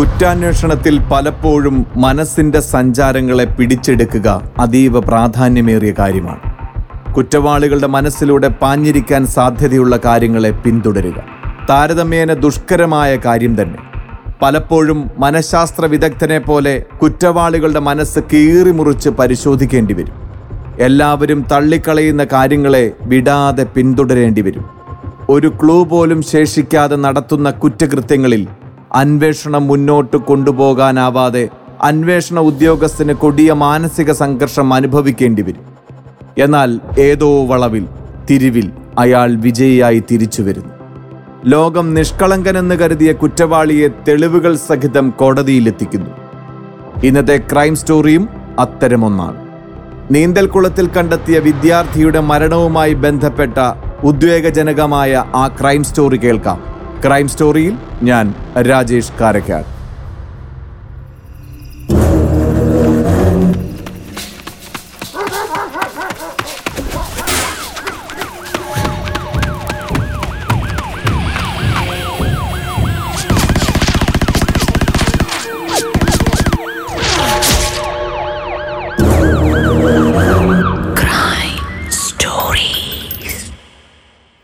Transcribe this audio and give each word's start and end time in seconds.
കുറ്റാന്വേഷണത്തിൽ 0.00 0.98
പലപ്പോഴും 1.12 1.86
മനസ്സിന്റെ 1.96 2.60
സഞ്ചാരങ്ങളെ 2.60 3.44
പിടിച്ചെടുക്കുക 3.44 4.50
അതീവ 4.58 5.00
പ്രാധാന്യമേറിയ 5.00 5.94
കാര്യമാണ്. 5.98 6.40
കുറ്റവാളികളുടെ 7.12 7.86
മനസ്സിലൂടെ 7.86 8.48
പാഞ്ഞിരിക്കാൻ 8.48 9.26
സാധ്യതയുള്ള 9.26 9.98
കാര്യങ്ങളെ 10.04 10.50
പിന്തുടരുക. 10.50 11.24
താരതമ്യേന 11.70 12.32
ദുഷ്കരമായ 12.32 13.16
കാര്യം 13.16 13.62
തന്നെ. 13.62 13.78
പലപ്പോഴും 14.42 15.10
മനഃശാസ്ത്ര 15.18 15.86
വിദഗ്ധനെ 15.86 16.38
പോലെ 16.38 16.84
കുറ്റവാളികളുടെ 17.02 17.78
മനസ്സ് 17.78 18.20
കീറിമുറിച്ച് 18.32 19.08
പരിശോധിക്കേണ്ടി 19.08 19.94
വരും. 19.94 20.14
എല്ലാവരും 20.78 21.46
തള്ളിക്കളയുന്ന 21.52 22.26
കാര്യങ്ങളെ 22.32 22.90
വിടാതെ 23.02 23.62
പിന്തുടരേണ്ടി 23.62 24.40
വരും. 24.40 24.64
ഒരു 25.28 25.52
ക്ലൂ 25.64 25.84
പോലും 25.84 26.22
ശേഷിക്കാതെ 26.22 26.96
നടത്തുന്ന 26.96 27.50
കുറ്റകൃത്യങ്ങളിൽ 27.50 28.46
അന്വേഷണം 28.94 29.66
മുന്നോട്ട് 29.66 30.16
കൊണ്ടുപോകാനാവാതെ 30.16 31.48
അന്വേഷണ 31.82 32.38
ഉദ്യോഗസ്ഥന് 32.38 33.12
കൊടിയ 33.12 33.52
മാനസിക 33.52 34.12
സംഘർഷം 34.12 34.74
അനുഭവിക്കേണ്ടി 34.74 35.42
വരും. 35.42 35.62
എന്നാൽ 36.38 36.80
ഏതോ 36.98 37.46
വളവിൽ 37.46 37.86
തിരിവിൽ 38.30 38.72
അയാൾ 38.98 39.34
വിജയിയായി 39.34 40.02
തിരിച്ചു 40.10 40.42
വരുന്നു. 40.42 40.70
ലോകം 41.46 41.94
നിഷ്കളങ്കനെന്ന് 41.94 42.74
കരുതിയ 42.74 43.12
കുറ്റവാളിയെ 43.12 43.88
തെളിവുകൾ 43.88 44.56
സഹിതം 44.56 45.10
കോടതിയിലെത്തിക്കുന്നു. 45.10 46.10
ഇന്നത്തെ 47.04 47.40
ക്രൈം 47.52 47.76
സ്റ്റോറിയും 47.76 48.28
അത്തരമൊന്നാണ്. 48.58 49.36
നീന്തൽക്കുളത്തിൽ 50.10 50.88
കണ്ടെത്തിയ 50.88 51.38
വിദ്യാർത്ഥിയുടെ 51.38 52.20
മരണവുമായി 52.20 52.94
ബന്ധപ്പെട്ട 52.94 53.58
ഉദ്വേഗജനകമായ 54.04 55.24
ആ 55.34 55.48
ക്രൈം 55.48 55.84
സ്റ്റോറി 55.84 56.16
കേൾക്കാം. 56.16 56.69
ക്രൈം 57.04 57.28
സ്റ്റോറിയിൽ 57.28 57.74
ഞാൻ 58.02 58.26
രാജേഷ് 58.62 59.12
കാരക്കാട് 59.20 59.68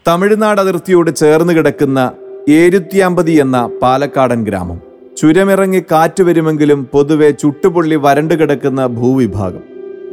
തമിഴ്നാട് 0.07 0.61
അതിർത്തിയോട് 0.61 1.11
ചേർന്ന് 1.17 1.53
കിടക്കുന്ന 1.53 2.01
ഏരുത്തിയാമ്പതി 2.49 3.33
എന്ന 3.33 3.71
പാലക്കാടൻ 3.83 4.45
ഗ്രാമം. 4.45 4.81
ചുരമിറങ്ങി 5.17 5.81
കാറ്റ് 5.81 6.23
വരുമെങ്കിലും 6.23 6.85
പൊതുവെ 6.85 7.31
ചുട്ടുപൊള്ളി 7.31 7.97
വരണ്ടുകിടക്കുന്ന 7.97 8.87
ഭൂവിഭാഗം. 8.87 9.61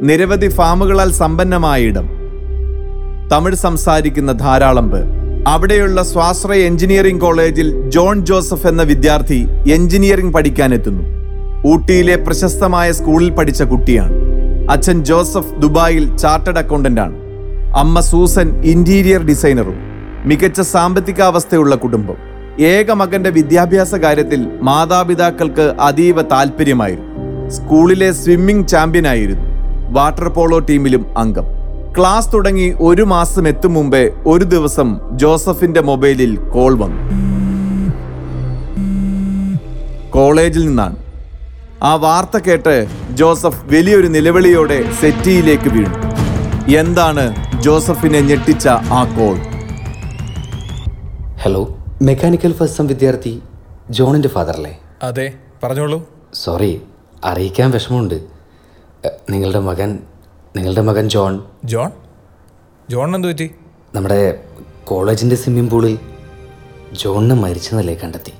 നിരവധി 0.02 0.48
ഫാമുകളാൽ 0.48 1.12
സമ്പന്നമായ 1.12 1.82
ഇടം. 1.82 2.08
തമിഴ് 3.32 3.54
സംസാരിക്കുന്ന 3.54 4.32
ധാരാളം 4.32 4.90
പേർ 4.90 5.04
അവിടെയുള്ള 5.46 6.02
സ്വാശ്രയ 6.02 6.58
എഞ്ചിനീയറിംഗ് 6.58 7.20
കോളേജിൽ 7.20 7.90
ജോൺ 7.90 8.26
ജോസഫ് 8.26 8.66
എന്ന 8.66 8.82
വിദ്യാർത്ഥി 8.82 9.46
എഞ്ചിനീയറിംഗ് 9.72 10.32
പഠിക്കാനെത്തുന്നു. 10.32 11.02
ഊട്ടിയിലെ 11.66 12.16
പ്രശസ്തമായ 12.16 12.92
സ്കൂളിൽ 12.92 13.30
പഠിച്ച 13.30 13.62
കുട്ടിയാണ്. 13.62 14.12
അച്ഛൻ 14.70 15.04
ജോസഫ് 15.04 15.54
ദുബായിൽ 15.54 16.16
ചാർട്ടേഡ് 16.16 16.56
അക്കൗണ്ടന്റാണ്. 16.56 17.16
അമ്മ 17.76 18.00
സൂസൻ 18.00 18.64
ഇന്റീരിയർ 18.64 19.22
ഡിസൈനറും. 19.22 19.93
മികച്ച 20.24 20.60
സാമ്പത്തികാവസ്ഥയുള്ള 20.60 21.74
കുടുംബം. 21.74 22.16
ഏക 22.60 22.90
മകന്റെ 22.90 23.30
വിദ്യാഭ്യാസ 23.30 23.94
കാര്യത്തിൽ 23.94 24.48
മാതാപിതാക്കൾക്ക് 24.62 25.74
അതീവ 25.80 26.22
താല്പര്യമായിരുന്നു 26.22 27.10
സ്കൂളിലെ 27.50 28.12
സ്വിമ്മിംഗ് 28.12 28.68
ചാമ്പ്യനായിരുന്നു 28.68 29.46
വാട്ടർ 29.92 30.28
പോളോ 30.28 30.58
ടീമിലും 30.58 31.18
അംഗം. 31.18 31.46
ക്ലാസ് 31.98 32.32
തുടങ്ങി 32.34 32.74
ഒരു 32.80 33.02
മാസം 33.02 33.48
എത്തും 33.48 33.74
മുമ്പേ 33.74 34.10
ഒരു 34.26 34.44
ദിവസം 34.44 34.88
ജോസഫിന്റെ 35.12 35.80
മൊബൈലിൽ 35.80 36.36
കോൾ 36.54 36.74
വന്നു. 36.74 37.02
കോളേജിൽ 40.10 40.66
നിന്നാണ്. 40.66 40.96
ആ 41.82 41.94
വാർത്ത 41.94 42.36
കേട്ട് 42.38 42.86
ജോസഫ് 43.10 43.64
വലിയൊരു 43.72 44.06
നിലവിളിയോടെ 44.06 44.84
സെറ്റിയിലേക്ക് 45.00 45.68
വീണു. 45.68 45.98
എന്താണ് 46.76 47.24
ജോസഫിനെ 47.60 48.20
ഞെട്ടിച്ച 48.20 48.68
ആ 48.68 49.02
call 49.18 49.36
hello 51.44 51.78
mechanical 52.02 52.52
first 52.52 52.78
sem 52.78 52.86
വിദ്യാർത്ഥി 52.86 53.42
ജോണിന്റെ 53.90 54.28
ഫാദർ 54.28 54.56
അല്ലേ? 54.56 54.80
അതെ 55.02 55.32
പറഞ്ഞോളൂ. 55.62 56.08
സോറി 56.34 56.82
അറിയിക്കാൻ 57.24 57.70
വിഷമമുണ്ട്. 57.70 58.24
നിങ്ങളുടെ 59.30 59.58
മകൻ 59.58 59.98
നിങ്ങളുടെ 60.56 60.80
മകൻ 60.80 61.08
ജോൺ. 61.08 61.40
ജോൺ? 61.64 61.90
ജോൺ 62.90 63.14
എന്ത് 63.14 63.28
പറ്റി? 63.28 63.50
നമ്മുടെ 63.94 64.40
കോളേജിന്റെ 64.84 65.36
സ്വിമ്മിംഗ് 65.36 65.70
പൂളിൽ 65.70 65.98
ജോണിനെ 66.92 67.34
നിലയിൽ 67.72 67.98
കണ്ടെത്തി. 67.98 68.32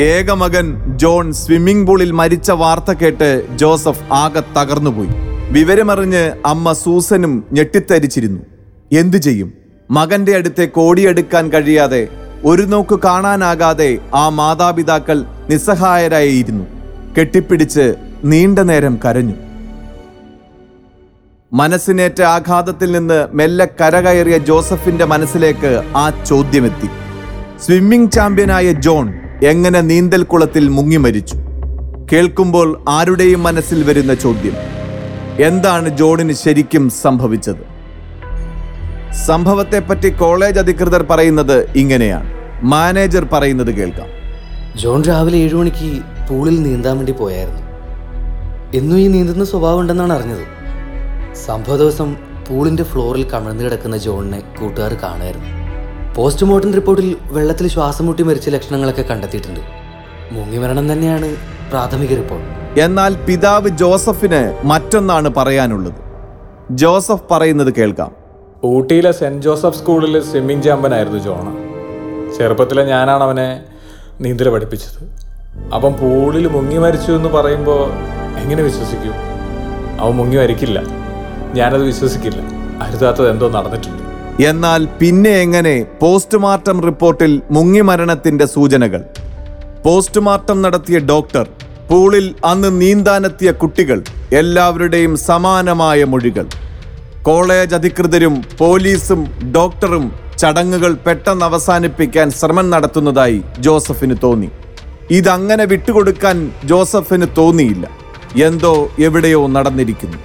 ഏക 0.00 0.30
മകൻ 0.30 0.96
ജോൺ 0.96 1.32
സ്വിമ്മിംഗ് 1.32 1.86
പൂളിൽ 1.86 2.10
മരിച്ച 2.10 2.50
വാർത്ത 2.50 2.92
കേട്ട് 2.92 3.56
ജോസഫ് 3.56 4.12
ആകെ 4.12 4.42
തകർന്നുപോയി. 4.58 5.08
വിവരമറിഞ്ഞ് 5.50 6.32
അമ്മ 6.46 6.72
സൂസനും 6.72 7.44
ഞെട്ടിത്തരിച്ചിരുന്നു. 7.52 8.42
എന്തു 8.92 9.16
ചെയ്യും? 9.16 9.61
മകന്റെ 9.94 10.34
അടുത്തെ 10.36 10.64
കോടിയെടുക്കാൻ 10.66 11.48
കഴിയാതെ 11.52 12.08
ഒരു 12.44 12.62
നോക്ക് 12.62 13.00
കാണാനാകാതെ 13.04 13.98
ആ 14.14 14.28
മാതാപിതാക്കൾ 14.28 15.18
നിസ്സഹായരായിരുന്നു. 15.50 16.64
കെട്ടിപ്പിടിച്ച് 17.18 17.94
നീണ്ട 18.24 18.58
നേരം 18.58 18.98
കരഞ്ഞു. 19.04 19.34
മനസ്സിനേറ്റ 21.52 22.22
ആഘാതത്തിൽ 22.22 22.92
നിന്ന് 22.92 23.18
മെല്ലെ 23.32 23.66
കരകയറിയ 23.80 24.38
ജോസഫിന്റെ 24.38 25.04
മനസ്സിലേക്ക് 25.04 25.72
ആ 25.96 26.04
ചോദ്യമെത്തി. 26.30 26.88
സ്വിമ്മിംഗ് 27.64 28.12
ചാമ്പ്യനായ 28.12 28.72
ജോൺ 28.86 29.08
എങ്ങനെ 29.44 29.80
നീന്തൽ 29.80 30.22
കുളത്തിൽ 30.22 30.68
മുങ്ങി 30.68 30.96
മരിച്ചു? 30.96 31.36
കേൾക്കുമ്പോൾ 32.12 32.84
ആരുടെയും 32.88 33.42
മനസ്സിൽ 33.42 33.84
വരുന്ന 33.84 34.14
ചോദ്യം 34.14 34.56
എന്താണ് 35.44 35.88
ജോണിന് 35.96 36.32
ശരിക്കും 36.32 36.90
സംഭവിച്ചത്? 36.90 37.71
സംഭവത്തെപ്പറ്റി 39.14 40.08
കോളേജ് 40.08 40.58
അധികൃതർ 40.58 41.02
പറയുന്നത് 41.02 41.70
ഇങ്ങനെയാണ്. 41.70 42.32
മാനേജർ 42.62 43.28
പറയുന്നത് 43.32 43.74
കേൾക്കാം. 43.74 44.06
ജോൺ 44.76 45.02
രാവിലെ 45.02 45.38
ഏഴു 45.38 45.56
മണിക്ക് 45.56 46.00
പൂളിൽ 46.30 46.62
നീന്താൻ 46.62 46.96
വേണ്ടി 46.96 47.12
പോയായിരുന്നു. 47.12 47.62
എന്നും 48.74 48.98
ഈ 48.98 49.08
നീന്തുന്ന 49.08 49.44
സ്വഭാവം 49.44 49.80
ഉണ്ടെന്നാണ് 49.80 50.12
അറിഞ്ഞത്. 50.12 50.44
സംഭവ 51.34 51.76
ദിവസം 51.76 52.16
പൂളിന്റെ 52.48 52.82
ഫ്ലോറിൽ 52.82 53.30
കമിഴ്ന്നു 53.30 53.64
കിടക്കുന്ന 53.64 53.96
ജോണിനെ 53.96 54.40
കൂട്ടുകാർ 54.40 54.94
കാണുമായിരുന്നു. 54.94 55.46
പോസ്റ്റ്മോർട്ടം 56.14 56.74
റിപ്പോർട്ടിൽ 56.74 57.16
വെള്ളത്തിൽ 57.24 57.68
ശ്വാസം 57.68 58.06
മുട്ടി 58.06 58.22
മരിച്ച 58.22 58.48
ലക്ഷണങ്ങളൊക്കെ 58.48 59.02
കണ്ടെത്തിയിട്ടുണ്ട്. 59.02 59.60
മുങ്ങി 60.32 60.58
മരണം 60.58 60.92
തന്നെയാണ് 60.92 61.36
പ്രാഥമിക 61.70 62.08
റിപ്പോർട്ട്. 62.08 62.80
എന്നാൽ 62.80 63.14
പിതാവ് 63.14 63.68
ജോസഫിന് 63.68 64.58
മറ്റൊന്നാണ് 64.64 65.28
പറയാനുള്ളത്. 65.28 66.00
ജോസഫ് 66.70 67.28
പറയുന്നത് 67.30 67.74
കേൾക്കാം. 67.74 68.21
ഊട്ടിയിലെ 68.64 69.12
സെന്റ് 69.12 69.42
ജോസഫ് 69.42 69.78
സ്കൂളിൽ 69.78 70.20
സ്വിമ്മിംഗ് 70.20 70.62
ചാമ്പനായിരുന്നു 70.62 71.18
ജോണ 71.18 71.46
ചെറുപ്പത്തിലെ 72.38 72.82
ഞാനാണ് 72.84 73.22
അവനെ 73.22 73.60
നീന്തൽ 74.20 74.48
പഠിപ്പിച്ചത്. 74.48 75.00
അപ്പം 75.74 75.92
പൂളിൽ 75.92 76.48
മുങ്ങി 76.48 76.78
മരിച്ചു 76.78 77.12
എന്ന് 77.12 77.28
പറയുമ്പോൾ 77.28 77.82
എങ്ങനെ 78.42 78.62
വിശ്വസിക്കും? 78.62 79.14
അവൻ 80.00 80.12
മുങ്ങി 80.12 80.36
മരിക്കില്ല. 80.36 80.78
ഞാനത് 81.54 81.82
വിശ്വസിക്കില്ല. 81.82 82.40
അരുതാത്തത് 82.82 83.30
എന്തോ 83.30 83.48
നടന്നിട്ടുണ്ട്. 83.48 84.02
എന്നാൽ 84.42 84.88
പിന്നെ 85.00 85.30
എങ്ങനെ 85.30 85.86
പോസ്റ്റ്മോർട്ടം 86.02 86.82
റിപ്പോർട്ടിൽ 86.82 87.42
മുങ്ങി 87.50 87.80
മരണത്തിന്റെ 87.80 88.46
സൂചനകൾ? 88.46 89.02
പോസ്റ്റ്മോർട്ടം 89.84 90.62
നടത്തിയ 90.62 90.98
ഡോക്ടർ 90.98 91.46
പൂളിൽ 91.90 92.34
അന്ന് 92.44 92.80
നീന്താനെത്തിയ 92.80 93.50
കുട്ടികൾ 93.52 94.02
എല്ലാവരുടെയും 94.32 95.16
സമാനമായ 95.16 96.04
മൊഴികൾ. 96.04 96.46
കോളേജ് 97.26 97.74
അധികൃതരും 97.74 98.34
പോലീസും 98.60 99.20
ഡോക്ടറും 99.56 100.04
ചടങ്ങുകൾ 100.38 100.92
പെട്ടെന്ന് 101.06 101.44
അവസാനിപ്പിക്കാൻ 101.44 102.30
ശ്രമം 102.30 102.66
നടത്തുന്നതായി 102.70 103.42
ജോസഫിന് 103.58 104.16
തോന്നി. 104.22 104.48
ഇതങ്ങനെ 105.10 105.64
വിട്ടുകൊടുക്കാൻ 105.72 106.36
ജോസഫിന് 106.64 107.26
തോന്നിയില്ല. 107.38 107.84
എന്തോ 108.46 108.72
എവിടെയോ 108.98 109.46
നടന്നിരിക്കുന്നു. 109.46 110.18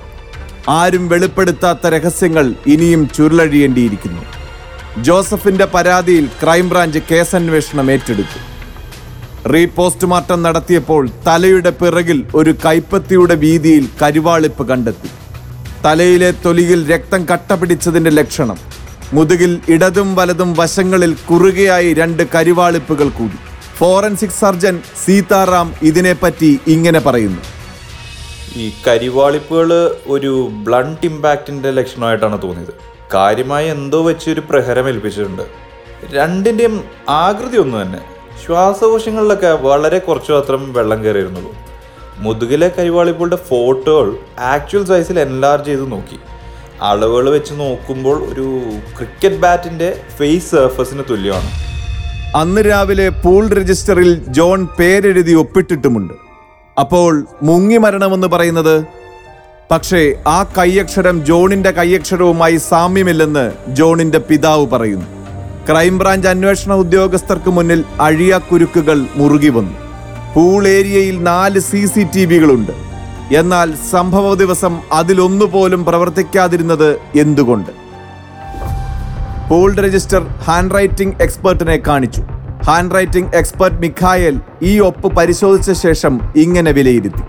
ആരും 0.69 1.09
വെളിപ്പെടുത്താത്ത 1.09 1.87
രഹസ്യങ്ങൾ 1.87 2.53
ഇനിയും 2.67 3.03
ചുരുളഴിയേണ്ടിയിരിക്കുന്നു. 3.17 4.23
ജോസഫിന്റെ 5.01 5.65
പരാതിയിൽ 5.75 6.25
ക്രൈംബ്രാഞ്ച് 6.41 6.99
കേസന്വേഷണം 7.11 7.91
ഏറ്റെടുത്തു. 7.91 8.39
റീപോസ്റ്റ്മോർട്ടം 9.53 10.43
നടത്തിയപ്പോൾ 10.43 11.09
തലയുടെ 11.27 11.69
പിറകിൽ 11.69 12.19
ഒരു 12.35 12.55
കൈപ്പത്തിയുടെ 12.65 13.35
വീതിയിൽ 13.45 13.87
കരുവാളിപ്പ് 14.01 14.67
കണ്ടെത്തി. 14.67 15.09
തലയിലെ 15.87 16.33
തൊലിയിൽ 16.45 16.91
രക്തം 16.93 17.25
കട്ട 17.25 17.53
പിടിച്ചതിന്റെ 17.53 18.11
ലക്ഷണം. 18.11 18.57
മുതുകിൽ 19.13 19.59
ഇടതും 19.69 20.15
വലതും 20.15 20.53
വശങ്ങളിൽ 20.53 21.13
കുറുകയായി 21.29 21.93
രണ്ട് 21.93 22.23
കരിവാളിപ്പുകൾ 22.35 23.09
കൂടി. 23.09 23.37
ഫോറൻസിക് 23.77 24.39
സർജൻ 24.39 24.81
സീതാറാം 25.05 25.73
ഇതിനെപ്പറ്റി 25.81 26.59
ഇങ്ങനെ 26.67 26.99
പറയുന്നു. 26.99 27.41
ഈ 28.55 28.71
കരിവാളിപ്പുകൾ 28.87 29.97
ഒരു 30.07 30.49
ബ്ലണ്ട് 30.51 31.05
ഇമ്പാക്റ്റിന്റെ 31.05 31.71
ലക്ഷണമായിട്ടാണ് 31.71 32.41
തോന്നിയത്. 32.41 32.73
കാര്യമായി 33.13 33.67
എന്തോ 33.67 34.03
വെച്ച് 34.03 34.29
ഒരു 34.29 34.43
പ്രഹരം 34.49 34.87
ഏൽപ്പിച്ചിട്ടുണ്ട്. 34.87 35.41
രണ്ടിന്റെയും 36.13 36.83
ആകൃതി 37.09 37.57
ഒന്ന് 37.57 37.81
തന്നെ. 37.81 37.99
ശ്വാസകോശങ്ങളിലൊക്കെ 38.45 39.47
വളരെ 39.47 39.97
കുറച്ച് 39.97 40.31
മാത്രം 40.31 40.73
വെള്ളം 40.73 41.03
കയറിയിരുന്നുള്ളൂ. 41.03 41.66
മുതുകിലെ 42.19 42.71
കരിവാളിപ്പുകളുടെ 42.79 43.35
ഫോട്ടോകൾ 43.35 44.15
ആക്ച്വൽ 44.39 44.85
സൈസിൽ 44.85 45.19
എൻലാർജ് 45.19 45.65
ചെയ്ത് 45.65 45.91
നോക്കി. 45.91 46.19
അളവുകൾ 46.81 47.29
വെച്ച് 47.29 47.53
നോക്കുമ്പോൾ 47.53 48.33
ഒരു 48.33 48.63
ക്രിക്കറ്റ് 48.97 49.39
ബാറ്റിന്റെ 49.39 50.01
ഫേസ് 50.17 50.51
സർഫസിന് 50.51 51.03
തുല്യമാണ്. 51.09 51.49
അന്ന് 52.35 52.61
രാവിലെ 52.61 53.09
പൂൾ 53.09 53.49
രജിസ്റ്ററിൽ 53.49 54.25
ജോൺ 54.27 54.67
പേരെഴുതി 54.79 55.33
ഒപ്പിട്ടിട്ടുമുണ്ട്. 55.33 56.13
അപ്പോൾ 56.79 57.25
മുങ്ങി 57.43 57.77
മരണമെന്ന് 57.77 58.27
പറയുന്നത്? 58.27 58.83
പക്ഷേ 59.71 60.13
ആ 60.27 60.43
കൈയക്ഷരം 60.57 61.25
ജോണിന്റെ 61.25 61.71
കൈയക്ഷരവുമായി 61.71 62.57
സാമ്യമില്ലെന്ന് 62.57 63.51
ജോണിന്റെ 63.67 64.17
പിതാവ് 64.17 64.67
പറയുന്നു. 64.67 65.05
ക്രൈംബ്രാഞ്ച് 65.69 66.27
അന്വേഷണ 66.27 66.73
ഉദ്യോഗസ്ഥർക്ക് 66.73 67.49
മുന്നിൽ 67.49 67.83
അഴിയക്കുരുക്കുകൾ 68.01 69.05
മുറുകി 69.15 69.49
വന്നു. 69.49 69.86
പൂൾ 70.35 70.67
ഏരിയയിൽ 70.67 71.23
നാല് 71.23 71.59
സി 71.59 71.85
സി 71.85 72.07
ടി 72.15 72.25
വികളുണ്ട്. 72.25 72.71
എന്നാൽ 73.35 73.75
സംഭവ 73.91 74.33
ദിവസം 74.33 74.79
അതിലൊന്നുപോലും 74.91 75.85
പ്രവർത്തിക്കാതിരുന്നത് 75.85 76.99
എന്തുകൊണ്ട്? 77.15 77.71
പൂൾ 79.49 79.75
രജിസ്റ്റർ 79.75 80.21
ഹാൻഡ് 80.47 80.75
റൈറ്റിംഗ് 80.75 81.15
എക്സ്പെർട്ടിനെ 81.21 81.77
കാണിച്ചു. 81.87 82.21
ഹാൻഡ് 82.67 82.95
റൈറ്റിംഗ് 82.95 83.35
എക്സ്പെർട്ട് 83.35 83.81
മിഖായൽ 83.81 84.39
ഈ 84.61 84.79
ഒപ്പ് 84.79 85.15
പരിശോധിച്ച 85.15 85.71
ശേഷം 85.71 86.19
ഇങ്ങനെ 86.35 86.71
വിലയിരുത്തി. 86.71 87.23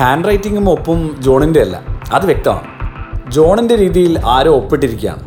ഹാൻഡ് 0.00 0.28
റൈറ്റിംഗും 0.28 0.70
ഒപ്പും 0.70 1.16
ജോണിന്റെ 1.20 1.60
അല്ല 1.60 1.76
അത് 2.12 2.26
വ്യക്തമാണ്. 2.26 2.68
ജോണിന്റെ 3.30 3.76
രീതിയിൽ 3.76 4.20
ആരോ 4.26 4.52
ഒപ്പിട്ടിരിക്കുകയാണ്. 4.52 5.22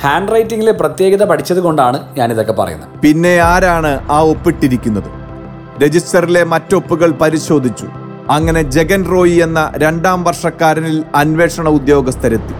ഹാൻഡ് 0.00 0.32
റൈറ്റിംഗിലെ 0.32 0.72
പ്രത്യേകത 0.72 1.24
പഠിച്ചത് 1.24 1.60
കൊണ്ടാണ് 1.60 1.98
ഞാനിതൊക്കെ 2.18 2.52
പറയുന്നത്. 2.52 2.88
പിന്നെ 3.00 3.38
ആരാണ് 3.38 4.00
ആ 4.10 4.20
ഒപ്പിട്ടിരിക്കുന്നത്? 4.20 5.25
രജിസ്റ്ററിലെ 5.82 6.44
മറ്റൊപ്പുകൾ 6.44 7.10
പരിശോധിച്ചു. 7.10 7.86
അങ്ങനെ 8.30 8.62
ജഗൻ 8.62 9.02
റോയി 9.10 9.36
എന്ന 9.46 9.72
രണ്ടാം 9.76 10.24
വർഷക്കാരനിൽ 10.24 11.04
അന്വേഷണ 11.14 11.68
ഉദ്യോഗസ്ഥരെത്തി. 11.68 12.54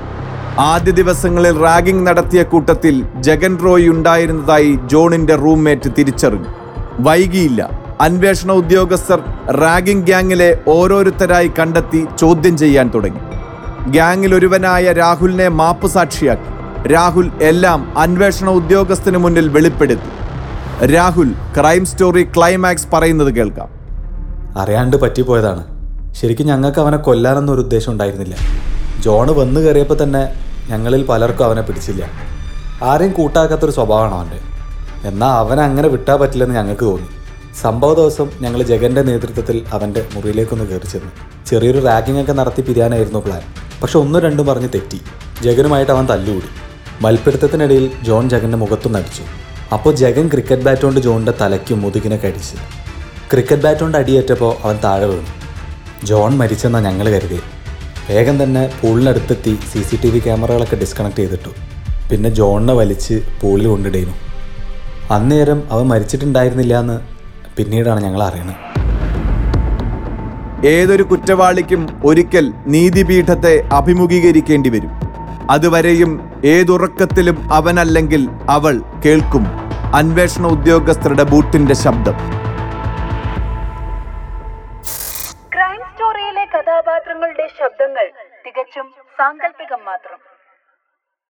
ആദ്യ 0.58 0.92
ദിവസങ്ങളിൽ 0.92 1.62
റാഗിംഗ് 1.62 2.06
നടത്തിയ 2.06 2.42
കൂട്ടത്തിൽ 2.42 3.04
ജഗൻ 3.16 3.58
റോയി 3.64 3.88
ഉണ്ടായിരുന്നതായി 3.88 4.78
ജോണിന്റെ 4.92 5.36
റൂംമേറ്റ് 5.36 5.90
തിരിച്ചറിഞ്ഞു. 5.98 6.48
വൈകിയില്ല. 7.00 7.70
അന്വേഷണ 8.00 8.52
ഉദ്യോഗസ്ഥർ 8.52 9.20
റാഗിംഗ് 9.50 10.06
ഗ്യാങ്ങിലെ 10.06 10.58
ഓരോരുത്തരായി 10.68 11.50
കണ്ടെത്തി 11.58 12.06
ചോദ്യം 12.18 12.56
ചെയ്യാൻ 12.58 12.90
തുടങ്ങി. 12.94 13.20
ഗ്യാങ്ങിൽ 13.90 14.34
ഒരുവനായ 14.34 14.92
രാഹുലിനെ 14.92 15.48
മാപ്പ് 15.48 15.86
സാക്ഷിയാക്കി 15.86 16.50
രാഹുൽ 16.88 17.30
എല്ലാം 17.42 17.98
അന്വേഷണ 17.98 18.48
ഉദ്യോഗസ്ഥന് 18.50 19.18
മുന്നിൽ 19.18 19.48
വെളിപ്പെടുത്തി. 19.48 20.15
രാഹുൽ 20.84 21.32
ക്രൈം 21.60 21.84
സ്റ്റോറി 21.84 22.28
ക്ലൈമാക്സ് 22.36 22.86
പറയുന്നത് 22.92 23.34
കേൾക്കാം. 23.34 23.68
അറിയാണ്ട് 24.58 24.96
പറ്റിപ്പോയതാണ്. 24.96 25.64
ശരിക്കും 26.14 26.46
ഞങ്ങൾക്ക് 26.46 26.78
അവനെ 26.78 26.96
കൊല്ലാനൊന്നൊരു 26.96 27.60
ഉദ്ദേശം 27.60 27.92
ഉണ്ടായിരുന്നില്ല. 27.92 28.36
ജോണ് 29.00 29.32
വന്നു 29.32 29.60
കയറിയപ്പോൾ 29.60 30.02
തന്നെ 30.02 30.32
ഞങ്ങളിൽ 30.68 31.06
പലർക്കും 31.06 31.44
അവനെ 31.44 31.62
പിടിച്ചില്ല. 31.62 32.10
ആരെയും 32.82 33.12
കൂട്ടാക്കാത്തൊരു 33.12 33.72
സ്വഭാവമാണ് 33.72 34.14
അവന്റെ? 34.14 34.40
എന്നാൽ 35.08 35.30
അവനെ 35.30 35.62
അങ്ങനെ 35.62 35.88
വിട്ടാൽ 35.88 36.16
പറ്റില്ലെന്ന് 36.16 36.56
ഞങ്ങൾക്ക് 36.56 36.82
തോന്നി. 36.82 37.08
സംഭവ 37.60 37.94
ദിവസം 37.94 38.30
ഞങ്ങൾ 38.40 38.62
ജഗന്റെ 38.62 39.02
നേതൃത്വത്തിൽ 39.02 39.64
അവന്റെ 39.72 40.06
മുറിയിലേക്കൊന്ന് 40.14 40.64
കയറി 40.64 40.86
ചെന്നു. 40.86 41.10
ചെറിയൊരു 41.46 41.78
റാഗിംഗ് 41.78 42.20
ഒക്കെ 42.20 42.32
നടത്തി 42.32 42.62
പിരിയാനായിരുന്നു 42.62 43.18
പ്ലാൻ 43.18 43.40
പക്ഷെ 43.82 43.98
ഒന്നും 43.98 44.22
രണ്ടും 44.22 44.46
പറഞ്ഞ് 44.46 44.68
തെറ്റി. 44.74 45.00
ജഗനുമായിട്ട് 45.42 45.92
അവൻ 45.92 46.06
തല്ലുകൂടി. 46.06 46.46
മൽപ്പിടുത്തത്തിനിടയിൽ 47.00 47.90
ജോൺ 48.02 48.28
ജഗന്റെ 48.28 48.58
മുഖത്തൊന്ന് 48.58 48.98
അടിച്ചു 48.98 49.22
അപ്പോൾ 49.74 49.92
ജഗൻ 50.00 50.28
ക്രിക്കറ്റ് 50.32 50.64
ബാറ്റ് 50.66 50.84
കൊണ്ട് 50.86 51.00
ജോണിന്റെ 51.00 51.32
തലയ്ക്കും 51.40 51.78
മുതുകിനെ 51.82 52.16
കടിച്ച്. 52.24 52.56
ക്രിക്കറ്റ് 53.30 53.62
ബാറ്റ് 53.62 53.80
കൊണ്ട് 53.80 53.98
അടിയേറ്റപ്പോൾ 53.98 54.52
അവൻ 54.64 54.76
താഴെ 54.84 55.06
വീണു. 55.10 55.32
ജോൺ 56.08 56.32
മരിച്ചെന്നാണ് 56.40 56.86
ഞങ്ങൾ 56.86 57.06
കരുതി 57.14 57.38
വേഗം 58.10 58.36
തന്നെ 58.42 58.62
പൂളിനടുത്തെത്തി 58.80 59.58
സി 59.70 59.80
സി 59.88 59.96
ടി 60.02 60.10
വി 60.14 60.18
ക്യാമറകളൊക്കെ 60.18 60.76
ഡിസ്കണക്ട് 60.82 61.16
ചെയ്തിട്ടു. 61.16 61.52
പിന്നെ 62.10 62.30
ജോണിനെ 62.38 62.74
വലിച്ച് 62.80 63.16
പൂളിൽ 63.40 63.66
കൊണ്ടിടേനു. 63.66 64.14
അന്നേരം 65.16 65.62
അവൻ 65.72 65.86
മരിച്ചിട്ടുണ്ടായിരുന്നില്ല 65.92 66.76
എന്ന് 66.84 66.98
പിന്നീടാണ് 67.56 68.00
ഞങ്ങൾ 68.06 68.22
അറിയുന്നത് 68.28 68.62
ഏതൊരു 70.66 71.02
കുറ്റവാളിക്കും 71.02 71.82
ഒരിക്കൽ 72.04 72.52
നീതിപീഠത്തെ 72.74 73.54
അഭിമുഖീകരിക്കേണ്ടി 73.78 74.70
വരും. 74.76 74.92
അതുവരെയും 75.50 76.20
ഏതുറക്കത്തിലും 76.44 77.52
അവനല്ലെങ്കിൽ 77.52 78.28
അവൾ 78.50 78.82
കേൾക്കും. 79.04 79.46
അന്വേഷണ 79.94 80.46
ഉദ്യോഗസ്ഥരുടെ 80.46 81.22
ബൂട്ടിന്റെ 81.22 81.74
ശബ്ദം. 81.74 82.45